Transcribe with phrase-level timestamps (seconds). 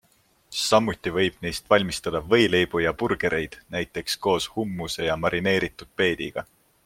[0.59, 6.47] Samuti võib neist valmistada võileibu ja burgereid, näiteks koos hummuse ja marineeritud peediga.